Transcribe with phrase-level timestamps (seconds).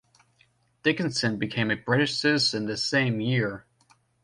[0.81, 3.67] Dickinson became a British citizen the same year.